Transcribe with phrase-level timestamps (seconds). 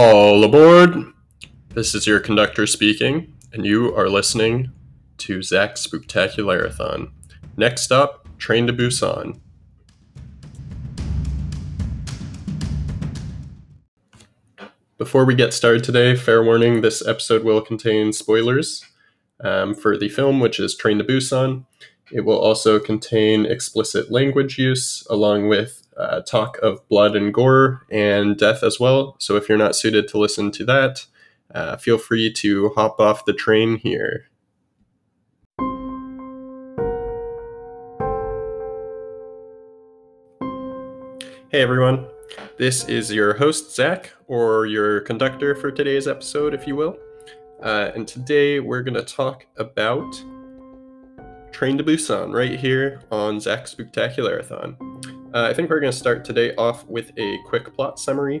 [0.00, 1.12] All aboard!
[1.70, 4.70] This is your conductor speaking, and you are listening
[5.16, 7.10] to Zach's Spooktacularathon.
[7.56, 9.40] Next up, Train to Busan.
[14.98, 18.84] Before we get started today, fair warning this episode will contain spoilers
[19.42, 21.66] um, for the film, which is Train to Busan.
[22.12, 27.82] It will also contain explicit language use, along with uh, talk of blood and gore
[27.90, 29.16] and death as well.
[29.18, 31.06] So if you're not suited to listen to that,
[31.54, 34.26] uh, feel free to hop off the train here.
[41.50, 42.06] Hey everyone,
[42.58, 46.98] this is your host Zach, or your conductor for today's episode, if you will.
[47.62, 50.22] Uh, and today we're going to talk about
[51.50, 54.76] Train to Busan right here on Zach's Spooktacularathon.
[55.34, 58.40] Uh, I think we're going to start today off with a quick plot summary.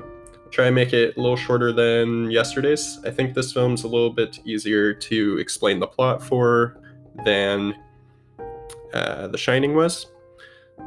[0.50, 2.98] try and make it a little shorter than yesterday's.
[3.04, 6.80] I think this film's a little bit easier to explain the plot for
[7.26, 7.74] than
[8.94, 10.06] uh, The Shining was.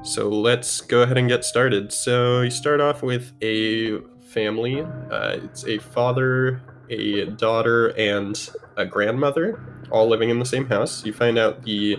[0.01, 1.93] So let's go ahead and get started.
[1.93, 4.81] So you start off with a family.
[4.81, 11.05] Uh, it's a father, a daughter, and a grandmother, all living in the same house.
[11.05, 11.97] You find out the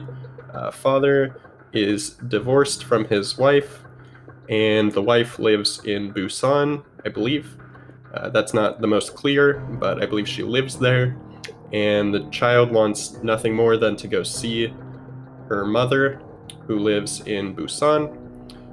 [0.52, 1.40] uh, father
[1.72, 3.81] is divorced from his wife,
[4.52, 7.56] and the wife lives in Busan, I believe.
[8.12, 11.16] Uh, that's not the most clear, but I believe she lives there.
[11.72, 14.74] And the child wants nothing more than to go see
[15.48, 16.20] her mother,
[16.66, 18.14] who lives in Busan.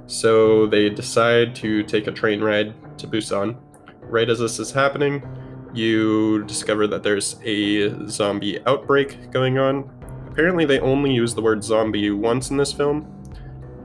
[0.06, 3.56] So they decide to take a train ride to Busan.
[4.02, 5.26] Right as this is happening,
[5.72, 9.90] you discover that there's a zombie outbreak going on.
[10.30, 13.19] Apparently, they only use the word zombie once in this film,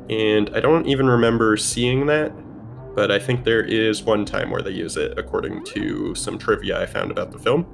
[0.09, 2.31] and I don't even remember seeing that,
[2.95, 6.81] but I think there is one time where they use it, according to some trivia
[6.81, 7.65] I found about the film.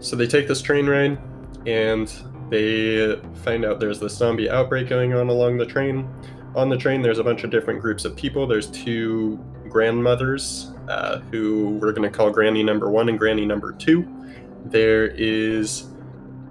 [0.00, 1.18] So they take this train ride,
[1.66, 2.12] and
[2.50, 6.08] they find out there's this zombie outbreak going on along the train.
[6.54, 8.46] On the train, there's a bunch of different groups of people.
[8.46, 13.72] There's two grandmothers uh, who we're going to call Granny number one and Granny number
[13.72, 14.06] two.
[14.66, 15.86] There is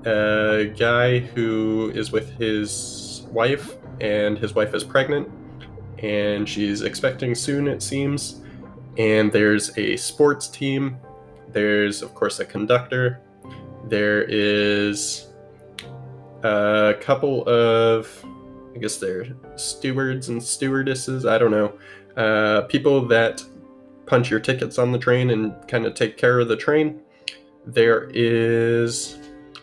[0.05, 5.29] a guy who is with his wife, and his wife is pregnant,
[5.99, 8.41] and she's expecting soon, it seems.
[8.97, 10.97] And there's a sports team.
[11.49, 13.21] There's, of course, a conductor.
[13.85, 15.27] There is
[16.43, 18.25] a couple of,
[18.75, 21.25] I guess they're stewards and stewardesses.
[21.25, 21.73] I don't know.
[22.17, 23.43] Uh, people that
[24.05, 26.99] punch your tickets on the train and kind of take care of the train.
[27.65, 29.17] There is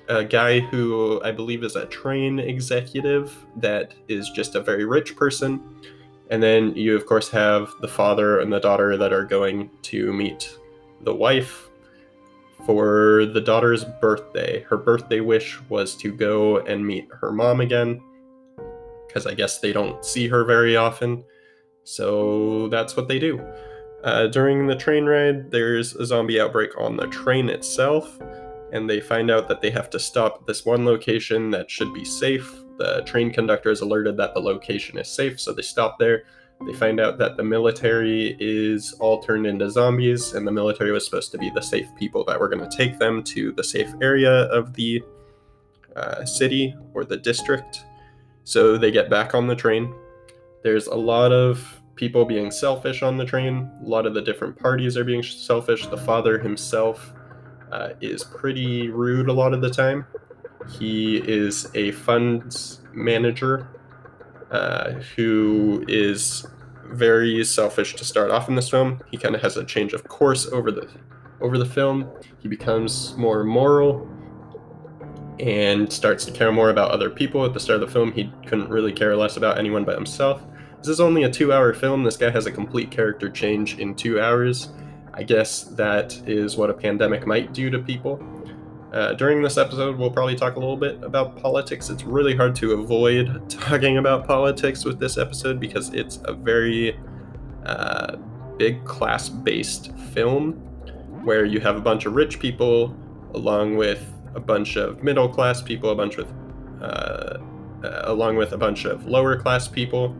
[0.08, 5.16] a guy who I believe is a train executive that is just a very rich
[5.16, 5.62] person.
[6.30, 10.12] And then you, of course, have the father and the daughter that are going to
[10.12, 10.56] meet
[11.02, 11.68] the wife
[12.66, 14.62] for the daughter's birthday.
[14.62, 18.02] Her birthday wish was to go and meet her mom again,
[19.06, 21.24] because I guess they don't see her very often.
[21.84, 23.40] So that's what they do.
[24.04, 28.18] Uh, during the train ride, there's a zombie outbreak on the train itself,
[28.72, 31.92] and they find out that they have to stop at this one location that should
[31.92, 32.62] be safe.
[32.78, 36.24] The train conductor is alerted that the location is safe, so they stop there.
[36.66, 41.04] They find out that the military is all turned into zombies, and the military was
[41.04, 43.92] supposed to be the safe people that were going to take them to the safe
[44.02, 45.02] area of the
[45.94, 47.84] uh, city or the district.
[48.44, 49.94] So they get back on the train.
[50.62, 53.70] There's a lot of people being selfish on the train.
[53.84, 55.86] A lot of the different parties are being selfish.
[55.86, 57.12] The father himself
[57.70, 60.06] uh, is pretty rude a lot of the time.
[60.78, 63.68] He is a funds manager
[64.50, 66.46] uh, who is
[66.86, 69.00] very selfish to start off in this film.
[69.10, 70.88] He kind of has a change of course over the
[71.40, 72.10] over the film.
[72.38, 74.08] He becomes more moral
[75.38, 77.44] and starts to care more about other people.
[77.44, 80.44] At the start of the film, he couldn't really care less about anyone but himself.
[80.78, 82.04] This is only a two hour film.
[82.04, 84.70] This guy has a complete character change in two hours.
[85.18, 88.22] I guess that is what a pandemic might do to people.
[88.92, 91.90] Uh, during this episode, we'll probably talk a little bit about politics.
[91.90, 96.96] It's really hard to avoid talking about politics with this episode because it's a very
[97.66, 98.14] uh,
[98.58, 100.52] big class based film
[101.24, 102.96] where you have a bunch of rich people
[103.34, 106.32] along with a bunch of middle class people, a bunch of
[106.80, 107.38] uh,
[107.82, 110.16] uh along with a bunch of lower class people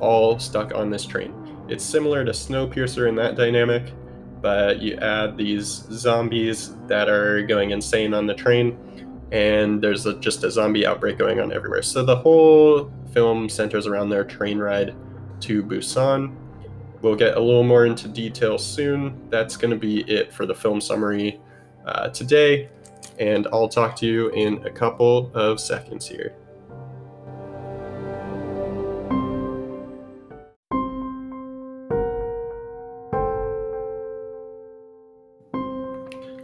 [0.00, 1.34] all stuck on this train.
[1.68, 3.92] It's similar to Snowpiercer in that dynamic,
[4.40, 8.78] but you add these zombies that are going insane on the train,
[9.32, 11.82] and there's a, just a zombie outbreak going on everywhere.
[11.82, 14.94] So the whole film centers around their train ride
[15.40, 16.34] to Busan.
[17.02, 19.28] we'll get a little more into detail soon.
[19.30, 21.40] That's going to be it for the film summary
[21.86, 22.68] uh, today,
[23.18, 26.34] and I'll talk to you in a couple of seconds here.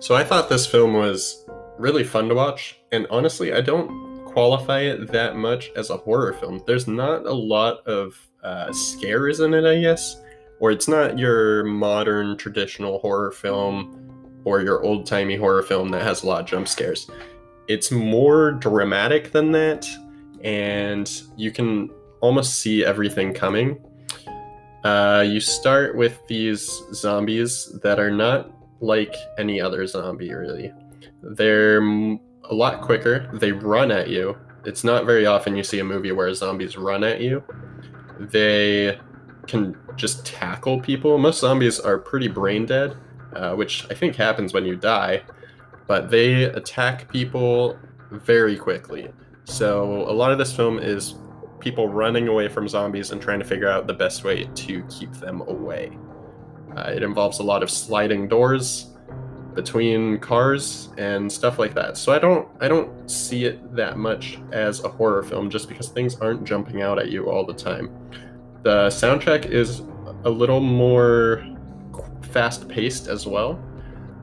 [0.05, 1.47] So I thought this film was
[1.79, 6.35] really fun to watch, and honestly, I don't qualify it that much as a horror
[6.35, 6.63] film.
[6.67, 10.21] There's not a lot of uh, scares in it, I guess,
[10.61, 16.03] or it's not your modern traditional horror film or your old timey horror film that
[16.03, 17.11] has a lot of jump scares.
[17.67, 19.89] It's more dramatic than that,
[20.43, 21.89] and you can
[22.21, 23.83] almost see everything coming.
[24.85, 30.73] Uh, you start with these zombies that are not like any other zombie, really.
[31.23, 33.31] They're a lot quicker.
[33.35, 34.37] They run at you.
[34.65, 37.43] It's not very often you see a movie where zombies run at you.
[38.19, 38.99] They
[39.47, 41.19] can just tackle people.
[41.19, 42.97] Most zombies are pretty brain dead,
[43.35, 45.23] uh, which I think happens when you die,
[45.87, 47.79] but they attack people
[48.11, 49.11] very quickly.
[49.45, 51.15] So a lot of this film is
[51.61, 55.13] people running away from zombies and trying to figure out the best way to keep
[55.13, 55.99] them away.
[56.77, 58.95] Uh, it involves a lot of sliding doors
[59.55, 61.97] between cars and stuff like that.
[61.97, 65.89] So I don't I don't see it that much as a horror film just because
[65.89, 67.91] things aren't jumping out at you all the time.
[68.63, 69.83] The soundtrack is
[70.25, 71.47] a little more
[72.23, 73.63] fast paced as well.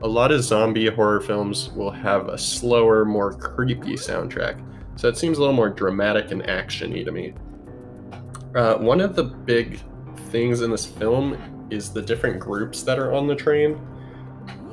[0.02, 4.60] A lot of zombie horror films will have a slower, more creepy soundtrack.
[4.96, 7.34] So it seems a little more dramatic and actiony to me.
[8.54, 9.80] Uh, one of the big
[10.30, 13.80] things in this film is the different groups that are on the train.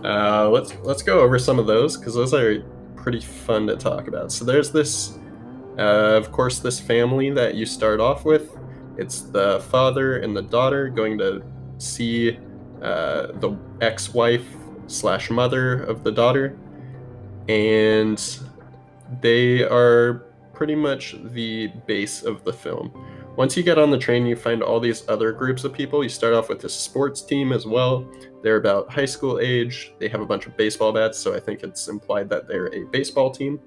[0.04, 2.64] Uh, let's let's go over some of those because those are
[2.96, 4.32] pretty fun to talk about.
[4.32, 5.18] So there's this,
[5.78, 8.58] uh, of course, this family that you start off with.
[8.98, 11.42] It's the father and the daughter going to
[11.78, 12.38] see
[12.82, 14.48] uh, the ex-wife
[14.88, 16.58] slash mother of the daughter,
[17.48, 18.40] and
[19.22, 22.92] they are pretty much the base of the film.
[23.40, 26.04] Once you get on the train, you find all these other groups of people.
[26.04, 28.06] You start off with this sports team as well.
[28.44, 29.94] They're about high school age.
[29.98, 32.84] They have a bunch of baseball bats, so I think it's implied that they're a
[32.92, 33.58] baseball team.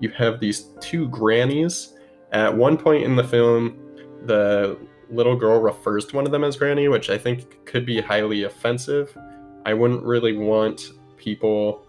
[0.00, 1.96] You have these two grannies.
[2.32, 3.78] At one point in the film,
[4.26, 4.76] the
[5.08, 8.42] little girl refers to one of them as granny, which I think could be highly
[8.42, 9.16] offensive.
[9.64, 10.82] I wouldn't really want
[11.16, 11.86] people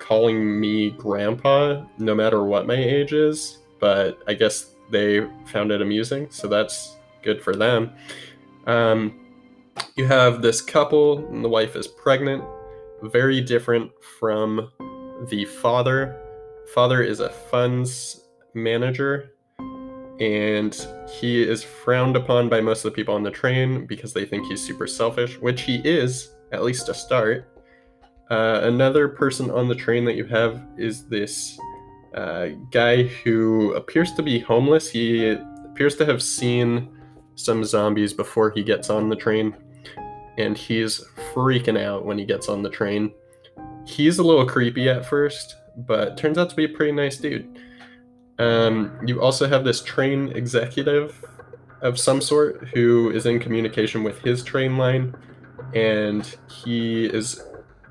[0.00, 5.82] calling me grandpa no matter what my age is, but I guess they found it
[5.82, 7.90] amusing, so that's good for them.
[8.66, 9.20] Um,
[9.96, 12.44] you have this couple, and the wife is pregnant,
[13.02, 14.70] very different from
[15.28, 16.16] the father.
[16.72, 18.24] Father is a funds
[18.54, 19.32] manager,
[20.20, 24.24] and he is frowned upon by most of the people on the train because they
[24.24, 27.50] think he's super selfish, which he is, at least to start.
[28.30, 31.58] Uh, another person on the train that you have is this
[32.70, 34.88] guy who appears to be homeless.
[34.90, 36.88] He appears to have seen
[37.34, 39.56] some zombies before he gets on the train,
[40.38, 43.12] and he's freaking out when he gets on the train.
[43.86, 47.58] He's a little creepy at first, but turns out to be a pretty nice dude.
[48.38, 51.24] Um, you also have this train executive
[51.82, 55.14] of some sort who is in communication with his train line,
[55.74, 57.42] and he is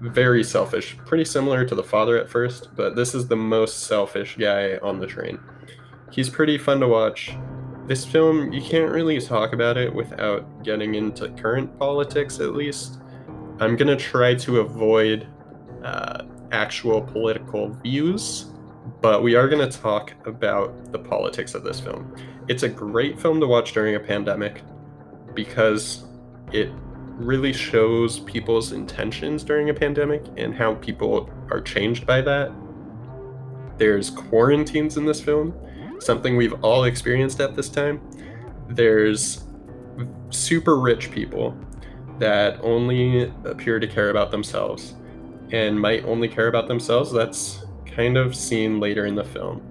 [0.04, 4.36] very selfish, pretty similar to the father at first, but this is the most selfish
[4.38, 5.40] guy on the train.
[6.12, 7.36] He's pretty fun to watch.
[7.88, 13.00] This film, you can't really talk about it without getting into current politics, at least.
[13.60, 15.28] I'm gonna try to avoid
[15.84, 18.52] uh, actual political views,
[19.02, 22.14] but we are gonna talk about the politics of this film.
[22.50, 24.64] It's a great film to watch during a pandemic
[25.34, 26.06] because
[26.52, 26.70] it
[27.18, 32.52] really shows people's intentions during a pandemic and how people are changed by that.
[33.78, 35.54] There's quarantines in this film,
[36.00, 38.02] something we've all experienced at this time.
[38.68, 39.44] There's
[40.30, 41.58] super rich people
[42.20, 44.96] that only appear to care about themselves
[45.52, 47.12] and might only care about themselves.
[47.12, 49.62] That's kind of seen later in the film.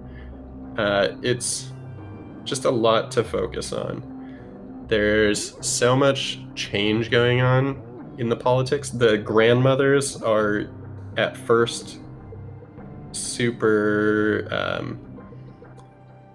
[0.77, 1.71] Uh, it's
[2.43, 4.12] just a lot to focus on
[4.87, 7.81] there's so much change going on
[8.17, 8.89] in the politics.
[8.89, 10.69] The grandmothers are
[11.17, 11.99] at first
[13.11, 14.99] super um,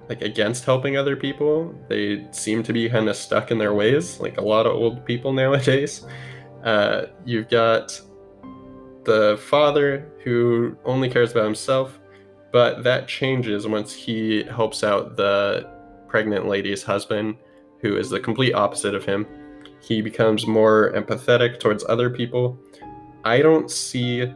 [0.09, 1.75] like against helping other people.
[1.89, 5.05] They seem to be kind of stuck in their ways, like a lot of old
[5.05, 6.07] people nowadays.
[6.65, 8.01] Uh, you've got
[9.05, 11.99] the father who only cares about himself,
[12.53, 15.69] but that changes once he helps out the
[16.09, 17.37] pregnant lady's husband
[17.81, 19.27] who is the complete opposite of him.
[19.81, 22.59] He becomes more empathetic towards other people.
[23.25, 24.33] I don't see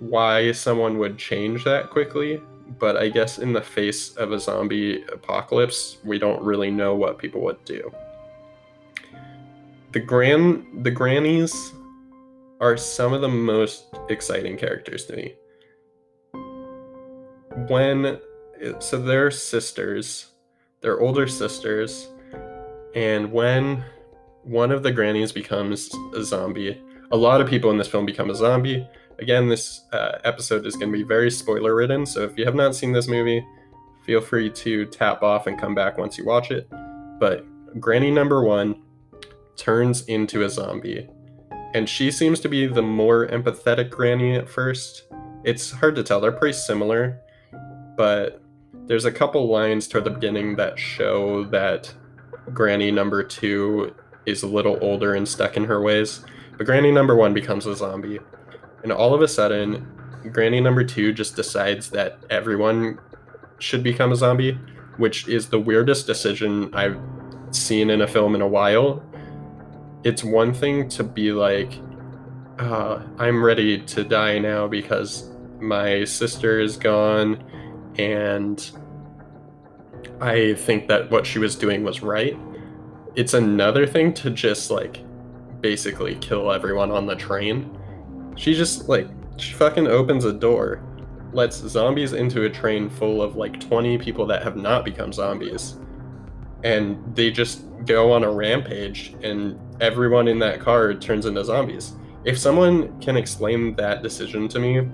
[0.00, 2.40] why someone would change that quickly,
[2.78, 7.18] but I guess in the face of a zombie apocalypse, we don't really know what
[7.18, 7.92] people would do.
[9.92, 11.54] The gran the grannies
[12.60, 15.34] are some of the most exciting characters to me.
[17.68, 18.20] When
[18.80, 20.26] so they're sisters,
[20.80, 22.08] they're older sisters,
[22.94, 23.84] and when
[24.44, 26.80] one of the grannies becomes a zombie,
[27.10, 28.86] a lot of people in this film become a zombie.
[29.18, 32.54] Again, this uh, episode is going to be very spoiler ridden, so if you have
[32.54, 33.44] not seen this movie,
[34.06, 36.68] feel free to tap off and come back once you watch it.
[37.18, 37.44] But
[37.80, 38.82] Granny number one
[39.56, 41.08] turns into a zombie,
[41.74, 45.08] and she seems to be the more empathetic Granny at first.
[45.44, 47.20] It's hard to tell, they're pretty similar,
[47.96, 48.42] but
[48.88, 51.92] there's a couple lines toward the beginning that show that
[52.54, 56.24] Granny number two is a little older and stuck in her ways.
[56.56, 58.18] But Granny number one becomes a zombie.
[58.82, 59.86] And all of a sudden,
[60.32, 62.98] Granny number two just decides that everyone
[63.58, 64.58] should become a zombie,
[64.96, 66.98] which is the weirdest decision I've
[67.50, 69.02] seen in a film in a while.
[70.02, 71.78] It's one thing to be like,
[72.58, 75.30] uh, I'm ready to die now because
[75.60, 77.44] my sister is gone
[77.96, 78.70] and
[80.20, 82.36] I think that what she was doing was right.
[83.14, 85.04] It's another thing to just like
[85.60, 87.76] basically kill everyone on the train.
[88.36, 90.82] She just like she fucking opens a door,
[91.32, 95.76] lets zombies into a train full of like 20 people that have not become zombies.
[96.64, 101.92] And they just go on a rampage and everyone in that car turns into zombies.
[102.24, 104.88] If someone can explain that decision to me,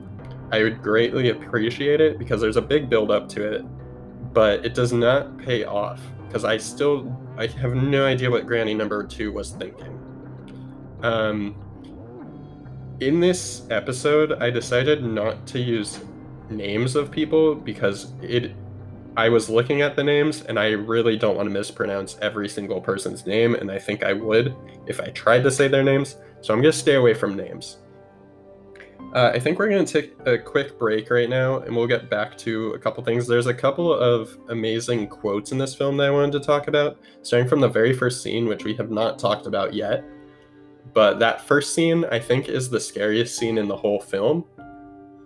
[0.55, 3.65] I would greatly appreciate it because there's a big build up to it,
[4.33, 8.73] but it does not pay off because I still I have no idea what Granny
[8.73, 9.99] number 2 was thinking.
[11.03, 11.57] Um,
[13.01, 15.99] in this episode, I decided not to use
[16.49, 18.55] names of people because it.
[19.17, 22.81] I was looking at the names and I really don't want to mispronounce every single
[22.81, 24.55] person's name, and I think I would
[24.87, 26.17] if I tried to say their names.
[26.43, 27.79] So I'm going to stay away from names.
[29.15, 32.11] Uh, I think we're going to take a quick break right now, and we'll get
[32.11, 33.29] back to a couple things.
[33.29, 36.99] There's a couple of amazing quotes in this film that I wanted to talk about,
[37.23, 40.05] starting from the very first scene, which we have not talked about yet.
[40.95, 44.47] But that first scene, I think, is the scariest scene in the whole film,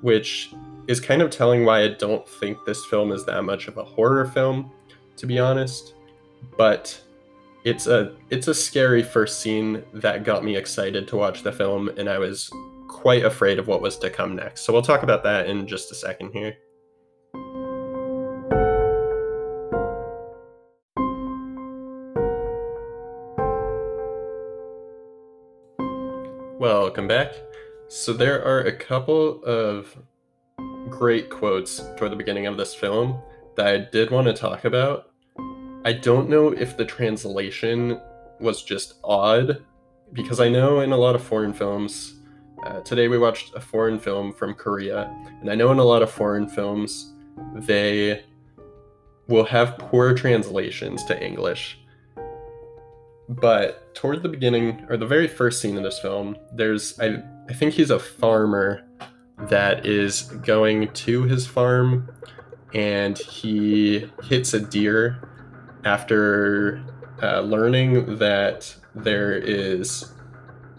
[0.03, 0.53] which
[0.87, 3.85] is kind of telling why I don't think this film is that much of a
[3.85, 4.71] horror film,
[5.17, 5.95] to be honest.
[6.59, 7.01] But
[7.65, 11.89] it's a it's a scary first scene that got me excited to watch the film,
[11.97, 12.51] and I was
[12.89, 14.63] quite afraid of what was to come next.
[14.63, 16.57] So we'll talk about that in just a second here.
[26.59, 27.35] Welcome back.
[27.87, 29.97] So there are a couple of
[30.91, 33.21] great quotes toward the beginning of this film
[33.57, 35.11] that I did want to talk about.
[35.85, 38.01] I don't know if the translation
[38.41, 39.65] was just odd
[40.13, 42.18] because I know in a lot of foreign films,
[42.69, 45.11] uh, today we watched a foreign film from Korea,
[45.41, 47.15] and I know in a lot of foreign films
[47.55, 48.25] they
[49.27, 51.79] will have poor translations to English.
[53.29, 57.55] But toward the beginning, or the very first scene of this film, there's I I
[57.55, 58.85] think he's a farmer
[59.49, 62.11] that is going to his farm,
[62.75, 65.23] and he hits a deer
[65.85, 66.85] after
[67.23, 70.13] uh, learning that there is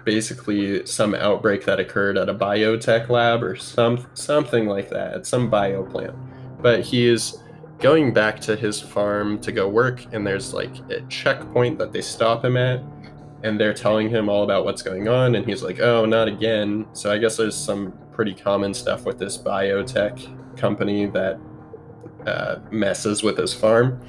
[0.05, 5.25] basically some outbreak that occurred at a biotech lab or some something like that, at
[5.25, 6.15] some bio plant.
[6.61, 7.41] But he is
[7.79, 12.01] going back to his farm to go work, and there's like a checkpoint that they
[12.01, 12.83] stop him at,
[13.43, 16.87] and they're telling him all about what's going on, and he's like, "Oh, not again."
[16.93, 21.39] So I guess there's some pretty common stuff with this biotech company that
[22.25, 24.01] uh, messes with his farm.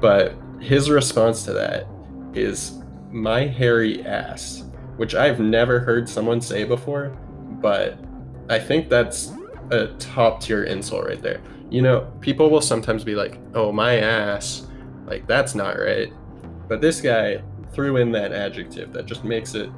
[0.00, 1.86] But his response to that
[2.34, 4.64] is, "My hairy ass,"
[4.96, 7.08] which I've never heard someone say before,
[7.60, 7.98] but
[8.48, 9.32] I think that's
[9.70, 11.40] a top tier insult right there
[11.74, 14.66] you know, people will sometimes be like, oh, my ass.
[15.06, 16.12] Like, that's not right.
[16.68, 19.70] But this guy threw in that adjective that just makes it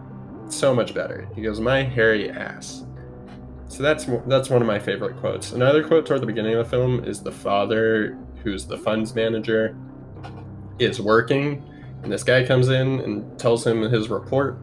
[0.51, 1.27] so much better.
[1.35, 2.85] He goes, my hairy ass.
[3.69, 5.53] So that's that's one of my favorite quotes.
[5.53, 9.75] Another quote toward the beginning of the film is the father, who's the funds manager,
[10.79, 11.65] is working,
[12.03, 14.59] and this guy comes in and tells him his report,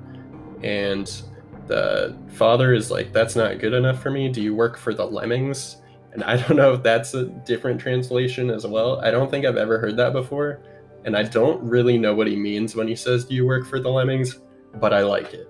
[0.64, 1.22] and
[1.68, 4.30] the father is like, "That's not good enough for me.
[4.30, 5.78] Do you work for the Lemmings?"
[6.14, 9.00] And I don't know if that's a different translation as well.
[9.02, 10.62] I don't think I've ever heard that before,
[11.06, 13.78] And I don't really know what he means when he says, Do you work for
[13.78, 14.40] the lemmings?
[14.76, 15.50] But I like it.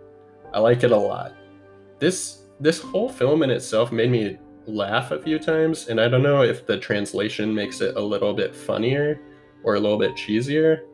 [0.52, 1.34] I like it a lot.
[2.00, 6.24] This this whole film in itself made me laugh a few times, and I don't
[6.24, 9.20] know if the translation makes it a little bit funnier
[9.64, 10.86] or a little bit cheesier,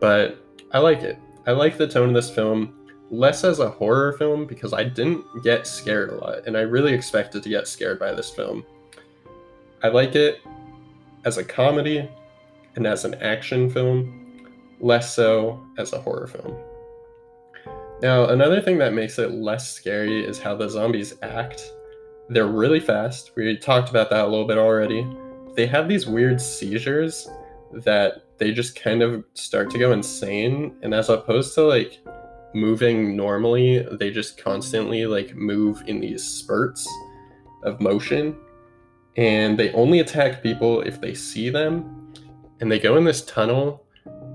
[0.00, 1.18] but I like it.
[1.46, 2.74] I like the tone of this film
[3.10, 6.92] less as a horror film because I didn't get scared a lot, and I really
[6.92, 8.64] expected to get scared by this film.
[9.82, 10.40] I like it
[11.24, 12.08] as a comedy
[12.74, 14.48] and as an action film,
[14.80, 16.56] less so as a horror film.
[18.02, 21.72] Now, another thing that makes it less scary is how the zombies act.
[22.28, 23.32] They're really fast.
[23.36, 25.06] We talked about that a little bit already.
[25.54, 27.28] They have these weird seizures
[27.72, 31.98] that they just kind of start to go insane, and as opposed to like
[32.54, 36.88] moving normally, they just constantly like move in these spurts
[37.64, 38.36] of motion.
[39.16, 42.12] And they only attack people if they see them.
[42.60, 43.86] And they go in this tunnel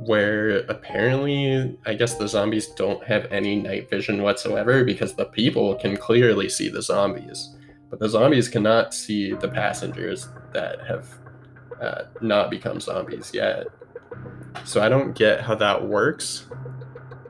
[0.05, 5.75] where apparently I guess the zombies don't have any night vision whatsoever because the people
[5.75, 7.55] can clearly see the zombies.
[7.89, 11.07] But the zombies cannot see the passengers that have
[11.79, 13.67] uh, not become zombies yet.
[14.63, 16.47] So I don't get how that works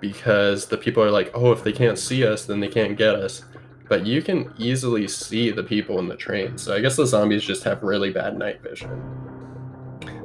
[0.02, 3.16] because the people are like, oh, if they can't see us, then they can't get
[3.16, 3.46] us.
[3.88, 6.58] But you can easily see the people in the train.
[6.58, 8.90] So I guess the zombies just have really bad night vision.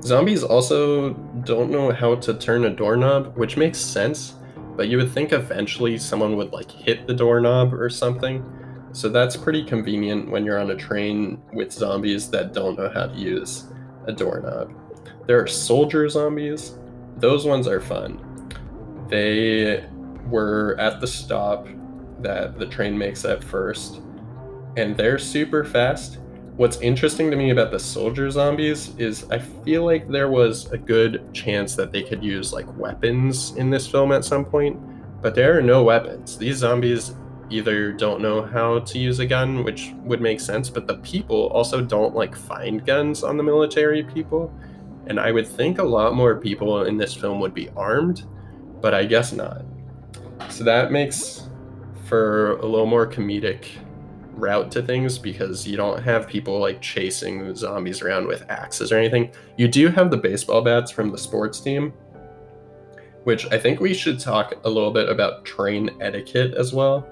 [0.03, 1.13] Zombies also
[1.45, 4.35] don't know how to turn a doorknob, which makes sense,
[4.77, 8.45] but you would think eventually someone would like hit the doorknob or something.
[8.93, 13.09] So that's pretty convenient when you're on a train with zombies that don't know how
[13.09, 13.67] to use
[14.07, 14.73] a doorknob.
[15.27, 16.79] There are soldier zombies.
[17.19, 18.26] Those ones are fun
[19.09, 19.85] they
[20.29, 21.67] were at the stop
[22.21, 24.01] that the train makes at first,
[24.77, 26.19] and they're super fast.
[26.57, 30.79] What's interesting to me about the soldier zombies is I feel like there was a
[30.79, 34.81] good chance that they could use like weapons in this film at some point,
[35.21, 36.39] but there are no weapons.
[36.39, 37.15] These zombies
[37.51, 41.49] either don't know how to use a gun, which would make sense, but the people
[41.49, 44.53] also don't like find guns on the military people.
[45.09, 48.25] And I would think a lot more people in this film would be armed
[48.81, 49.65] but I guess not.
[50.51, 51.49] So that makes
[52.07, 53.67] for a little more comedic
[54.37, 58.99] route to things because you don't have people like chasing zombies around with axes or
[58.99, 59.33] anything.
[59.57, 61.93] You do have the baseball bats from the sports team,
[63.25, 67.09] which I think we should talk a little bit about train etiquette as well.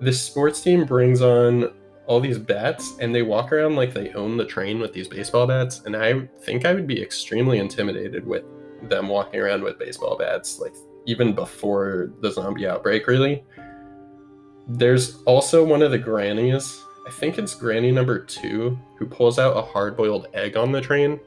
[0.00, 1.72] This sports team brings on
[2.06, 5.46] all these bats and they walk around like they own the train with these baseball
[5.46, 8.44] bats and I think I would be extremely intimidated with
[8.82, 10.74] them walking around with baseball bats like
[11.06, 13.44] even before the zombie outbreak, really.
[14.68, 19.56] There's also one of the grannies, I think it's granny number two, who pulls out
[19.56, 21.18] a hard boiled egg on the train.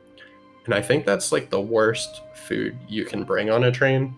[0.65, 4.15] And I think that's like the worst food you can bring on a train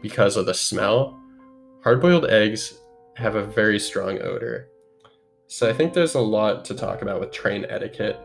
[0.00, 1.18] because of the smell.
[1.82, 2.78] Hard boiled eggs
[3.16, 4.68] have a very strong odor.
[5.48, 8.20] So I think there's a lot to talk about with train etiquette.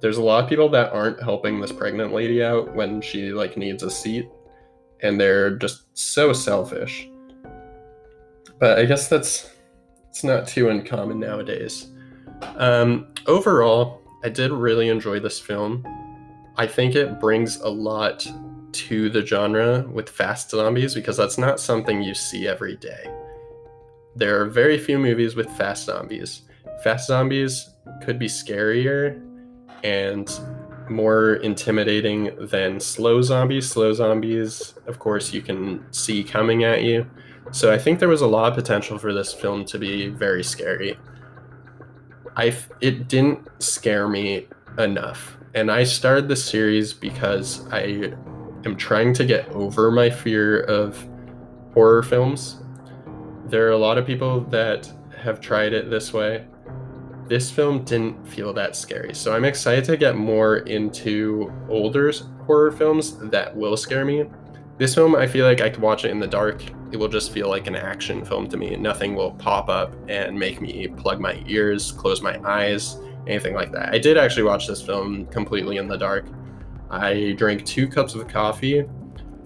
[0.00, 3.56] There's a lot of people that aren't helping this pregnant lady out when she like
[3.56, 4.28] needs a seat
[5.00, 7.08] and they're just so selfish.
[8.58, 9.50] But I guess that's
[10.08, 11.88] it's not too uncommon nowadays.
[12.56, 15.86] Um, overall, I did really enjoy this film.
[16.56, 18.26] I think it brings a lot
[18.72, 23.06] to the genre with fast zombies because that's not something you see every day.
[24.14, 26.42] There are very few movies with fast zombies.
[26.82, 27.70] Fast zombies
[28.02, 29.22] could be scarier
[29.82, 30.30] and
[30.88, 33.68] more intimidating than slow zombies.
[33.68, 37.06] Slow zombies, of course, you can see coming at you.
[37.52, 40.42] So I think there was a lot of potential for this film to be very
[40.42, 40.98] scary.
[42.36, 45.38] I it didn't scare me enough.
[45.54, 48.12] And I started this series because I
[48.64, 51.02] am trying to get over my fear of
[51.72, 52.56] horror films.
[53.46, 56.46] There are a lot of people that have tried it this way
[57.28, 59.14] this film didn't feel that scary.
[59.14, 62.12] So I'm excited to get more into older
[62.46, 64.24] horror films that will scare me.
[64.78, 66.62] This film, I feel like I could watch it in the dark.
[66.92, 68.76] It will just feel like an action film to me.
[68.76, 73.72] Nothing will pop up and make me plug my ears, close my eyes, anything like
[73.72, 73.92] that.
[73.92, 76.26] I did actually watch this film completely in the dark.
[76.90, 78.82] I drank two cups of coffee,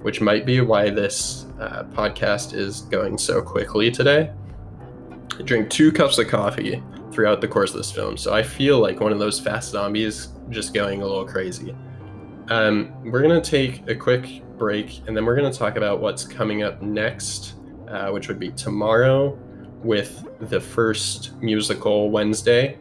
[0.02, 4.32] which might be why this uh, podcast is going so quickly today.
[5.38, 8.16] I drank two cups of coffee throughout the course of this film.
[8.16, 11.74] So I feel like one of those fast zombies just going a little crazy.
[12.48, 16.00] Um, we're going to take a quick break and then we're going to talk about
[16.00, 17.54] what's coming up next,
[17.88, 19.38] uh, which would be tomorrow
[19.82, 22.78] with the first musical Wednesday.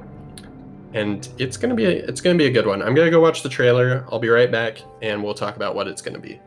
[0.94, 2.82] And it's gonna be a, it's gonna be a good one.
[2.82, 4.06] I'm gonna go watch the trailer.
[4.12, 6.39] I'll be right back, and we'll talk about what it's gonna be.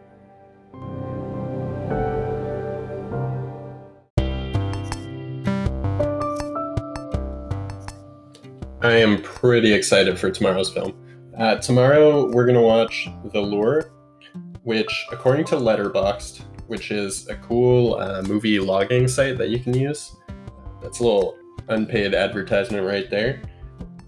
[8.92, 10.92] I am pretty excited for tomorrow's film.
[11.38, 13.90] Uh, tomorrow we're gonna watch The Lure,
[14.64, 19.72] which, according to Letterboxd, which is a cool uh, movie logging site that you can
[19.72, 20.14] use,
[20.82, 23.40] that's a little unpaid advertisement right there.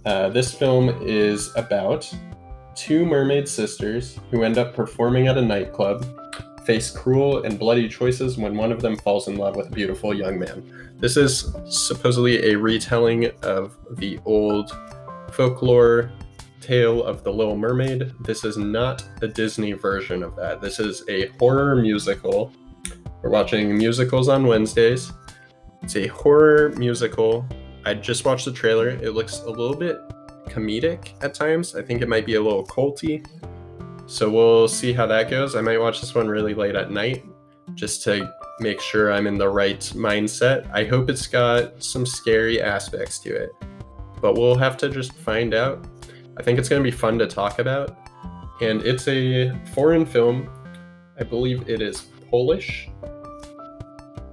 [0.04, 2.14] Uh, this film is about
[2.74, 6.04] two mermaid sisters who end up performing at a nightclub
[6.64, 10.14] face cruel and bloody choices when one of them falls in love with a beautiful
[10.14, 10.96] young man.
[10.98, 14.70] This is supposedly a retelling of the old
[15.33, 16.11] folklore
[16.61, 18.12] tale of the Little Mermaid.
[18.20, 20.62] This is not a Disney version of that.
[20.62, 22.53] This is a horror musical.
[23.22, 25.12] We're watching musicals on Wednesdays.
[25.83, 27.46] It's a horror musical.
[27.85, 28.88] I just watched the trailer.
[28.88, 29.98] It looks a little bit
[30.46, 31.74] comedic at times.
[31.74, 33.27] I think it might be a little culty.
[34.06, 35.56] So we'll see how that goes.
[35.56, 37.24] I might watch this one really late at night
[37.74, 40.70] just to make sure I'm in the right mindset.
[40.72, 43.50] I hope it's got some scary aspects to it,
[44.20, 45.84] but we'll have to just find out.
[46.36, 47.96] I think it's going to be fun to talk about.
[48.60, 50.48] And it's a foreign film.
[51.18, 52.88] I believe it is Polish.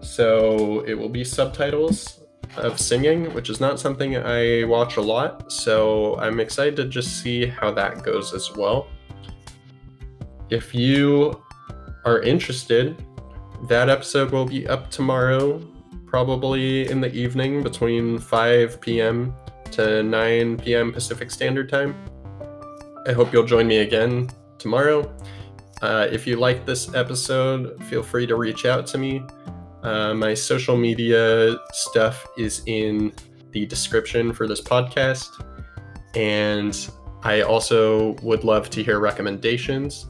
[0.01, 2.21] So it will be subtitles
[2.57, 5.51] of singing, which is not something I watch a lot.
[5.51, 8.87] So I'm excited to just see how that goes as well.
[10.51, 11.41] If you
[12.03, 13.01] are interested,
[13.69, 15.59] that episode will be up tomorrow,
[16.05, 19.33] probably in the evening between 5 p.m.
[19.71, 20.91] to 9 p.m.
[20.91, 21.95] Pacific Standard Time.
[23.07, 25.15] I hope you'll join me again tomorrow.
[25.81, 29.23] Uh, if you like this episode, feel free to reach out to me.
[29.83, 33.13] Uh, my social media stuff is in
[33.51, 35.29] the description for this podcast.
[36.13, 36.77] And
[37.23, 40.07] I also would love to hear recommendations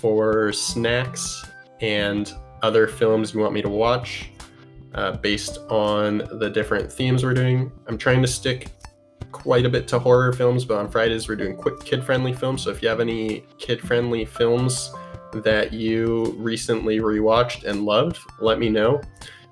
[0.00, 1.44] for snacks
[1.80, 2.32] and
[2.62, 4.30] other films you want me to watch
[4.94, 7.70] uh, based on the different themes we're doing.
[7.86, 8.70] I'm trying to stick
[9.32, 12.62] quite a bit to horror films, but on Fridays we're doing quick kid friendly films.
[12.62, 14.92] So if you have any kid friendly films
[15.32, 19.00] that you recently rewatched and loved, let me know.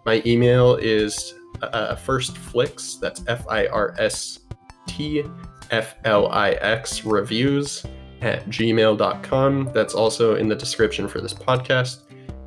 [0.04, 4.40] My email is uh, firstflix, that's F I R S
[4.86, 5.24] T
[5.70, 7.84] F L I X reviews
[8.20, 9.70] at gmail.com.
[9.72, 12.02] That's also in the description for this podcast.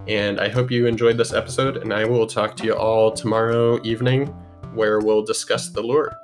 [0.08, 3.80] And I hope you enjoyed this episode, and I will talk to you all tomorrow
[3.84, 4.28] evening
[4.74, 6.16] where we'll discuss the lure.